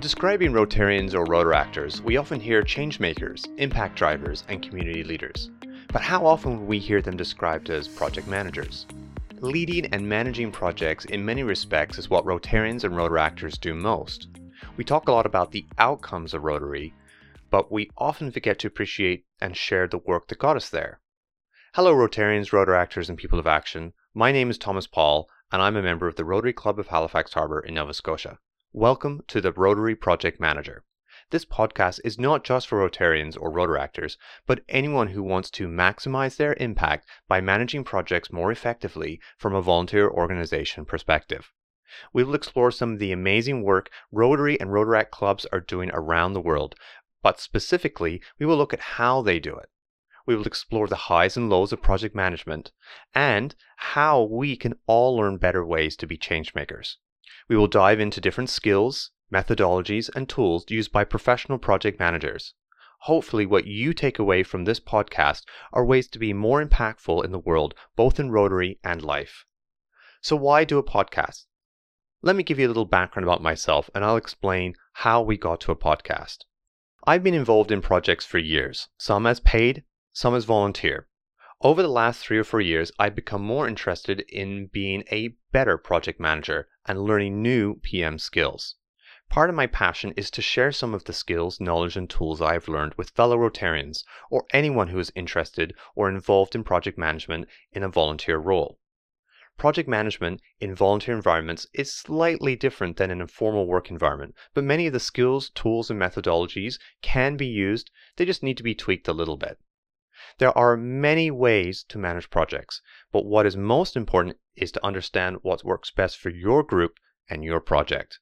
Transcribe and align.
describing 0.00 0.52
Rotarians 0.52 1.12
or 1.12 1.26
Rotaractors, 1.26 2.00
we 2.00 2.16
often 2.16 2.40
hear 2.40 2.62
changemakers, 2.62 3.46
impact 3.58 3.96
drivers, 3.96 4.44
and 4.48 4.62
community 4.62 5.04
leaders. 5.04 5.50
But 5.88 6.00
how 6.00 6.24
often 6.24 6.58
will 6.58 6.66
we 6.66 6.78
hear 6.78 7.02
them 7.02 7.16
described 7.16 7.68
as 7.68 7.88
project 7.88 8.26
managers? 8.26 8.86
Leading 9.40 9.86
and 9.92 10.08
managing 10.08 10.50
projects 10.50 11.04
in 11.04 11.24
many 11.24 11.42
respects 11.42 11.98
is 11.98 12.08
what 12.08 12.24
Rotarians 12.24 12.84
and 12.84 12.94
Rotaractors 12.94 13.60
do 13.60 13.74
most. 13.74 14.28
We 14.76 14.84
talk 14.84 15.08
a 15.08 15.12
lot 15.12 15.26
about 15.26 15.50
the 15.50 15.66
outcomes 15.76 16.32
of 16.32 16.44
Rotary, 16.44 16.94
but 17.50 17.70
we 17.70 17.90
often 17.98 18.30
forget 18.30 18.58
to 18.60 18.68
appreciate 18.68 19.26
and 19.40 19.56
share 19.56 19.86
the 19.86 19.98
work 19.98 20.28
that 20.28 20.38
got 20.38 20.56
us 20.56 20.70
there. 20.70 21.00
Hello, 21.74 21.94
Rotarians, 21.94 22.50
Rotaractors, 22.50 23.08
and 23.08 23.18
people 23.18 23.38
of 23.38 23.46
action. 23.46 23.92
My 24.14 24.32
name 24.32 24.48
is 24.48 24.56
Thomas 24.56 24.86
Paul, 24.86 25.28
and 25.50 25.60
I'm 25.60 25.76
a 25.76 25.82
member 25.82 26.06
of 26.06 26.16
the 26.16 26.24
Rotary 26.24 26.54
Club 26.54 26.78
of 26.78 26.86
Halifax 26.86 27.34
Harbour 27.34 27.60
in 27.60 27.74
Nova 27.74 27.92
Scotia. 27.92 28.38
Welcome 28.74 29.20
to 29.28 29.42
the 29.42 29.52
Rotary 29.52 29.94
Project 29.94 30.40
Manager. 30.40 30.82
This 31.28 31.44
podcast 31.44 32.00
is 32.06 32.18
not 32.18 32.42
just 32.42 32.66
for 32.66 32.78
Rotarians 32.78 33.36
or 33.38 33.52
Rotaractors, 33.52 34.16
but 34.46 34.64
anyone 34.66 35.08
who 35.08 35.22
wants 35.22 35.50
to 35.50 35.68
maximize 35.68 36.38
their 36.38 36.54
impact 36.54 37.06
by 37.28 37.42
managing 37.42 37.84
projects 37.84 38.32
more 38.32 38.50
effectively 38.50 39.20
from 39.36 39.54
a 39.54 39.60
volunteer 39.60 40.08
organization 40.08 40.86
perspective. 40.86 41.52
We 42.14 42.24
will 42.24 42.34
explore 42.34 42.70
some 42.70 42.94
of 42.94 42.98
the 42.98 43.12
amazing 43.12 43.62
work 43.62 43.90
Rotary 44.10 44.58
and 44.58 44.70
Rotaract 44.70 45.10
clubs 45.10 45.44
are 45.52 45.60
doing 45.60 45.90
around 45.92 46.32
the 46.32 46.40
world, 46.40 46.74
but 47.22 47.38
specifically, 47.38 48.22
we 48.38 48.46
will 48.46 48.56
look 48.56 48.72
at 48.72 48.80
how 48.80 49.20
they 49.20 49.38
do 49.38 49.54
it. 49.54 49.68
We 50.24 50.34
will 50.34 50.46
explore 50.46 50.88
the 50.88 50.96
highs 50.96 51.36
and 51.36 51.50
lows 51.50 51.74
of 51.74 51.82
project 51.82 52.14
management 52.14 52.72
and 53.14 53.54
how 53.76 54.22
we 54.22 54.56
can 54.56 54.78
all 54.86 55.14
learn 55.14 55.36
better 55.36 55.62
ways 55.62 55.94
to 55.96 56.06
be 56.06 56.16
changemakers. 56.16 56.96
We 57.52 57.58
will 57.58 57.66
dive 57.66 58.00
into 58.00 58.18
different 58.18 58.48
skills, 58.48 59.10
methodologies, 59.30 60.08
and 60.16 60.26
tools 60.26 60.64
used 60.70 60.90
by 60.90 61.04
professional 61.04 61.58
project 61.58 61.98
managers. 61.98 62.54
Hopefully, 63.00 63.44
what 63.44 63.66
you 63.66 63.92
take 63.92 64.18
away 64.18 64.42
from 64.42 64.64
this 64.64 64.80
podcast 64.80 65.42
are 65.70 65.84
ways 65.84 66.08
to 66.08 66.18
be 66.18 66.32
more 66.32 66.64
impactful 66.64 67.22
in 67.22 67.30
the 67.30 67.38
world, 67.38 67.74
both 67.94 68.18
in 68.18 68.30
Rotary 68.30 68.80
and 68.82 69.02
life. 69.02 69.44
So, 70.22 70.34
why 70.34 70.64
do 70.64 70.78
a 70.78 70.82
podcast? 70.82 71.44
Let 72.22 72.36
me 72.36 72.42
give 72.42 72.58
you 72.58 72.66
a 72.66 72.72
little 72.72 72.86
background 72.86 73.24
about 73.24 73.42
myself 73.42 73.90
and 73.94 74.02
I'll 74.02 74.16
explain 74.16 74.74
how 74.94 75.20
we 75.20 75.36
got 75.36 75.60
to 75.60 75.72
a 75.72 75.76
podcast. 75.76 76.44
I've 77.06 77.22
been 77.22 77.34
involved 77.34 77.70
in 77.70 77.82
projects 77.82 78.24
for 78.24 78.38
years, 78.38 78.88
some 78.96 79.26
as 79.26 79.40
paid, 79.40 79.84
some 80.14 80.34
as 80.34 80.46
volunteer. 80.46 81.06
Over 81.60 81.82
the 81.82 81.88
last 81.88 82.20
three 82.22 82.38
or 82.38 82.44
four 82.44 82.62
years, 82.62 82.90
I've 82.98 83.14
become 83.14 83.42
more 83.42 83.68
interested 83.68 84.20
in 84.20 84.70
being 84.72 85.04
a 85.12 85.36
better 85.52 85.76
project 85.76 86.18
manager 86.18 86.68
and 86.86 87.02
learning 87.02 87.42
new 87.42 87.76
PM 87.76 88.18
skills. 88.18 88.76
Part 89.28 89.48
of 89.48 89.56
my 89.56 89.66
passion 89.66 90.12
is 90.16 90.30
to 90.32 90.42
share 90.42 90.72
some 90.72 90.92
of 90.92 91.04
the 91.04 91.12
skills, 91.12 91.58
knowledge, 91.58 91.96
and 91.96 92.10
tools 92.10 92.42
I've 92.42 92.68
learned 92.68 92.94
with 92.94 93.10
fellow 93.10 93.38
Rotarians 93.38 94.04
or 94.30 94.44
anyone 94.52 94.88
who 94.88 94.98
is 94.98 95.10
interested 95.14 95.74
or 95.94 96.08
involved 96.08 96.54
in 96.54 96.64
project 96.64 96.98
management 96.98 97.48
in 97.72 97.82
a 97.82 97.88
volunteer 97.88 98.36
role. 98.36 98.78
Project 99.56 99.88
management 99.88 100.42
in 100.60 100.74
volunteer 100.74 101.14
environments 101.14 101.66
is 101.72 101.94
slightly 101.94 102.56
different 102.56 102.96
than 102.96 103.10
an 103.10 103.20
informal 103.20 103.66
work 103.66 103.90
environment, 103.90 104.34
but 104.54 104.64
many 104.64 104.86
of 104.86 104.92
the 104.92 104.98
skills, 104.98 105.50
tools, 105.50 105.88
and 105.90 106.00
methodologies 106.00 106.78
can 107.00 107.36
be 107.36 107.46
used, 107.46 107.90
they 108.16 108.24
just 108.24 108.42
need 108.42 108.56
to 108.56 108.62
be 108.62 108.74
tweaked 108.74 109.08
a 109.08 109.12
little 109.12 109.36
bit. 109.36 109.58
There 110.38 110.56
are 110.56 110.76
many 110.76 111.30
ways 111.30 111.84
to 111.84 111.98
manage 111.98 112.30
projects, 112.30 112.80
but 113.12 113.24
what 113.24 113.46
is 113.46 113.56
most 113.56 113.96
important 113.96 114.38
is 114.56 114.72
to 114.72 114.84
understand 114.84 115.38
what 115.42 115.64
works 115.64 115.90
best 115.90 116.18
for 116.18 116.30
your 116.30 116.62
group 116.62 116.98
and 117.28 117.44
your 117.44 117.60
project. 117.60 118.18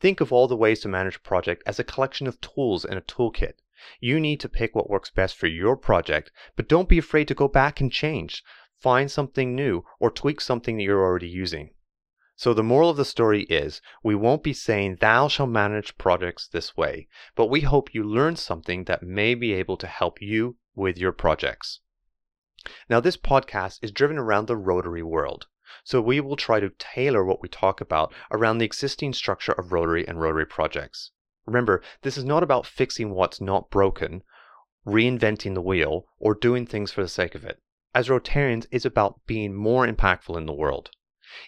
Think 0.00 0.20
of 0.20 0.32
all 0.32 0.46
the 0.46 0.56
ways 0.56 0.80
to 0.80 0.88
manage 0.88 1.16
a 1.16 1.20
project 1.20 1.62
as 1.66 1.78
a 1.78 1.84
collection 1.84 2.26
of 2.26 2.40
tools 2.40 2.84
in 2.84 2.96
a 2.96 3.02
toolkit. 3.02 3.54
You 4.00 4.20
need 4.20 4.40
to 4.40 4.48
pick 4.48 4.74
what 4.74 4.88
works 4.88 5.10
best 5.10 5.36
for 5.36 5.46
your 5.46 5.76
project, 5.76 6.30
but 6.56 6.68
don't 6.68 6.88
be 6.88 6.98
afraid 6.98 7.28
to 7.28 7.34
go 7.34 7.48
back 7.48 7.80
and 7.80 7.92
change. 7.92 8.42
Find 8.78 9.10
something 9.10 9.54
new 9.54 9.84
or 9.98 10.10
tweak 10.10 10.40
something 10.40 10.76
that 10.76 10.84
you're 10.84 11.02
already 11.02 11.28
using. 11.28 11.74
So 12.36 12.52
the 12.52 12.62
moral 12.62 12.90
of 12.90 12.96
the 12.96 13.04
story 13.04 13.42
is 13.44 13.80
we 14.02 14.14
won't 14.14 14.42
be 14.42 14.52
saying 14.52 14.96
thou 14.96 15.28
shall 15.28 15.46
manage 15.46 15.98
projects 15.98 16.48
this 16.48 16.76
way, 16.76 17.08
but 17.34 17.46
we 17.46 17.60
hope 17.60 17.94
you 17.94 18.02
learn 18.02 18.36
something 18.36 18.84
that 18.84 19.02
may 19.02 19.34
be 19.34 19.52
able 19.52 19.76
to 19.76 19.86
help 19.86 20.20
you 20.20 20.56
with 20.74 20.98
your 20.98 21.12
projects. 21.12 21.80
Now, 22.88 22.98
this 22.98 23.16
podcast 23.16 23.78
is 23.82 23.92
driven 23.92 24.18
around 24.18 24.46
the 24.46 24.56
Rotary 24.56 25.02
world, 25.02 25.46
so 25.84 26.00
we 26.00 26.20
will 26.20 26.36
try 26.36 26.60
to 26.60 26.70
tailor 26.78 27.24
what 27.24 27.42
we 27.42 27.48
talk 27.48 27.80
about 27.80 28.12
around 28.30 28.58
the 28.58 28.64
existing 28.64 29.12
structure 29.12 29.52
of 29.52 29.72
Rotary 29.72 30.06
and 30.08 30.20
Rotary 30.20 30.46
projects. 30.46 31.10
Remember, 31.46 31.82
this 32.02 32.16
is 32.16 32.24
not 32.24 32.42
about 32.42 32.66
fixing 32.66 33.10
what's 33.10 33.40
not 33.40 33.70
broken, 33.70 34.22
reinventing 34.86 35.54
the 35.54 35.60
wheel, 35.60 36.06
or 36.18 36.34
doing 36.34 36.66
things 36.66 36.90
for 36.90 37.02
the 37.02 37.08
sake 37.08 37.34
of 37.34 37.44
it. 37.44 37.62
As 37.94 38.08
Rotarians, 38.08 38.66
it's 38.70 38.84
about 38.84 39.26
being 39.26 39.54
more 39.54 39.86
impactful 39.86 40.36
in 40.36 40.46
the 40.46 40.52
world. 40.52 40.90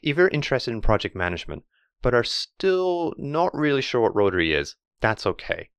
If 0.02 0.16
you're 0.16 0.28
interested 0.28 0.72
in 0.72 0.82
project 0.82 1.16
management, 1.16 1.64
but 2.02 2.14
are 2.14 2.24
still 2.24 3.14
not 3.16 3.54
really 3.54 3.82
sure 3.82 4.02
what 4.02 4.14
Rotary 4.14 4.52
is, 4.52 4.76
that's 5.00 5.26
okay 5.26 5.70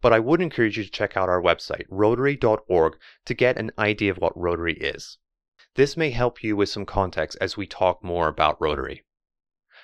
but 0.00 0.12
I 0.12 0.18
would 0.18 0.40
encourage 0.40 0.76
you 0.76 0.84
to 0.84 0.90
check 0.90 1.16
out 1.16 1.28
our 1.28 1.40
website, 1.40 1.86
rotary.org, 1.88 2.96
to 3.24 3.34
get 3.34 3.56
an 3.56 3.70
idea 3.78 4.10
of 4.10 4.18
what 4.18 4.36
Rotary 4.36 4.74
is. 4.74 5.18
This 5.76 5.96
may 5.96 6.10
help 6.10 6.42
you 6.42 6.56
with 6.56 6.68
some 6.68 6.86
context 6.86 7.36
as 7.40 7.56
we 7.56 7.66
talk 7.66 8.04
more 8.04 8.28
about 8.28 8.60
Rotary. 8.60 9.04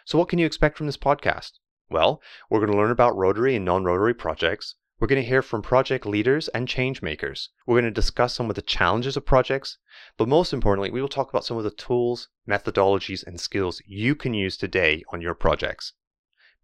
So, 0.05 0.19
what 0.19 0.29
can 0.29 0.39
you 0.39 0.47
expect 0.47 0.77
from 0.79 0.87
this 0.87 0.97
podcast? 0.97 1.59
Well, 1.91 2.23
we're 2.49 2.61
going 2.61 2.71
to 2.71 2.79
learn 2.79 2.93
about 2.93 3.17
Rotary 3.17 3.57
and 3.57 3.65
non 3.65 3.85
Rotary 3.85 4.15
projects. 4.15 4.77
We're 5.01 5.09
going 5.09 5.21
to 5.21 5.29
hear 5.29 5.43
from 5.43 5.63
project 5.63 6.07
leaders 6.07 6.47
and 6.49 6.69
change 6.69 7.03
makers. 7.03 7.51
We're 7.67 7.81
going 7.81 7.93
to 7.93 8.01
discuss 8.01 8.35
some 8.35 8.49
of 8.51 8.55
the 8.55 8.63
challenges 8.63 9.17
of 9.17 9.27
projects, 9.27 9.79
but 10.17 10.29
most 10.29 10.53
importantly, 10.53 10.91
we 10.91 11.01
will 11.01 11.09
talk 11.09 11.29
about 11.29 11.45
some 11.45 11.57
of 11.57 11.65
the 11.65 11.71
tools, 11.71 12.29
methodologies, 12.49 13.27
and 13.27 13.41
skills 13.41 13.83
you 13.85 14.15
can 14.15 14.33
use 14.33 14.57
today 14.57 15.03
on 15.09 15.21
your 15.21 15.35
projects. 15.35 15.95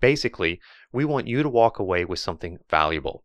Basically, 0.01 0.61
we 0.93 1.05
want 1.05 1.27
you 1.27 1.43
to 1.43 1.49
walk 1.49 1.81
away 1.81 2.05
with 2.05 2.21
something 2.21 2.59
valuable. 2.71 3.25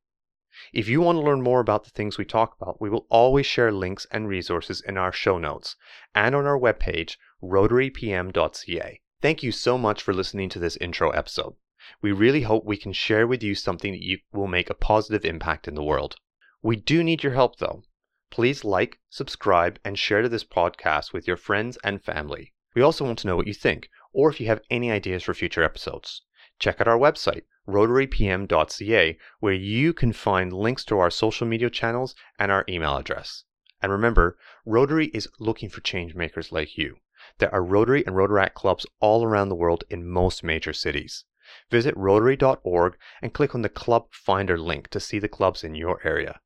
If 0.73 0.87
you 0.87 1.01
want 1.01 1.17
to 1.17 1.21
learn 1.21 1.41
more 1.41 1.59
about 1.59 1.83
the 1.83 1.89
things 1.89 2.17
we 2.17 2.25
talk 2.25 2.55
about, 2.59 2.79
we 2.79 2.89
will 2.89 3.07
always 3.09 3.45
share 3.45 3.71
links 3.71 4.05
and 4.11 4.27
resources 4.27 4.81
in 4.81 4.97
our 4.97 5.11
show 5.11 5.37
notes 5.37 5.75
and 6.13 6.35
on 6.35 6.45
our 6.45 6.59
webpage, 6.59 7.17
rotarypm.ca. 7.43 9.01
Thank 9.21 9.43
you 9.43 9.51
so 9.51 9.77
much 9.77 10.01
for 10.01 10.13
listening 10.13 10.49
to 10.49 10.59
this 10.59 10.77
intro 10.77 11.09
episode. 11.11 11.55
We 12.01 12.11
really 12.11 12.43
hope 12.43 12.63
we 12.63 12.77
can 12.77 12.93
share 12.93 13.25
with 13.25 13.41
you 13.41 13.55
something 13.55 13.91
that 13.91 14.03
you 14.03 14.19
will 14.31 14.47
make 14.47 14.69
a 14.69 14.75
positive 14.75 15.25
impact 15.25 15.67
in 15.67 15.75
the 15.75 15.83
world. 15.83 16.15
We 16.61 16.75
do 16.75 17.03
need 17.03 17.23
your 17.23 17.33
help 17.33 17.57
though. 17.57 17.83
Please 18.29 18.63
like, 18.63 18.99
subscribe, 19.09 19.79
and 19.83 19.97
share 19.97 20.29
this 20.29 20.43
podcast 20.43 21.11
with 21.11 21.27
your 21.27 21.37
friends 21.37 21.77
and 21.83 22.03
family. 22.03 22.53
We 22.75 22.81
also 22.81 23.03
want 23.03 23.19
to 23.19 23.27
know 23.27 23.35
what 23.35 23.47
you 23.47 23.53
think, 23.53 23.89
or 24.13 24.29
if 24.29 24.39
you 24.39 24.47
have 24.47 24.61
any 24.69 24.89
ideas 24.89 25.23
for 25.23 25.33
future 25.33 25.63
episodes. 25.63 26.21
Check 26.61 26.79
out 26.79 26.87
our 26.87 26.97
website, 26.97 27.41
rotarypm.ca, 27.67 29.17
where 29.39 29.53
you 29.53 29.93
can 29.93 30.13
find 30.13 30.53
links 30.53 30.85
to 30.85 30.99
our 30.99 31.09
social 31.09 31.47
media 31.47 31.71
channels 31.71 32.13
and 32.37 32.51
our 32.51 32.63
email 32.69 32.95
address. 32.95 33.45
And 33.81 33.91
remember, 33.91 34.37
Rotary 34.63 35.07
is 35.07 35.27
looking 35.39 35.69
for 35.69 35.81
change 35.81 36.13
makers 36.13 36.51
like 36.51 36.77
you. 36.77 36.97
There 37.39 37.51
are 37.51 37.63
Rotary 37.63 38.05
and 38.05 38.15
Rotaract 38.15 38.53
clubs 38.53 38.85
all 38.99 39.25
around 39.25 39.49
the 39.49 39.55
world 39.55 39.85
in 39.89 40.07
most 40.07 40.43
major 40.43 40.71
cities. 40.71 41.25
Visit 41.71 41.97
rotary.org 41.97 42.95
and 43.23 43.33
click 43.33 43.55
on 43.55 43.63
the 43.63 43.69
Club 43.69 44.09
Finder 44.11 44.57
link 44.59 44.87
to 44.89 44.99
see 44.99 45.17
the 45.17 45.27
clubs 45.27 45.63
in 45.63 45.73
your 45.73 45.99
area. 46.03 46.41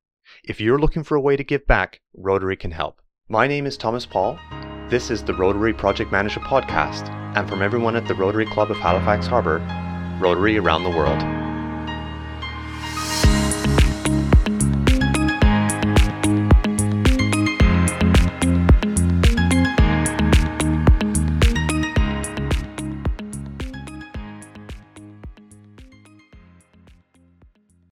If 0.45 0.61
you're 0.61 0.79
looking 0.79 1.03
for 1.03 1.15
a 1.15 1.21
way 1.21 1.35
to 1.35 1.43
give 1.43 1.67
back, 1.67 1.99
Rotary 2.15 2.56
can 2.56 2.71
help. 2.71 3.01
My 3.27 3.47
name 3.47 3.65
is 3.65 3.75
Thomas 3.75 4.06
Paul. 4.06 4.39
This 4.89 5.11
is 5.11 5.25
the 5.25 5.33
Rotary 5.33 5.73
Project 5.73 6.09
Manager 6.13 6.39
Podcast, 6.39 7.09
and 7.35 7.50
from 7.50 7.61
everyone 7.61 7.97
at 7.97 8.07
the 8.07 8.15
Rotary 8.15 8.45
Club 8.45 8.71
of 8.71 8.77
Halifax 8.77 9.27
Harbour, 9.27 9.59
Rotary 10.19 10.57
around 10.57 10.83
the 10.83 10.89
world. 10.89 11.34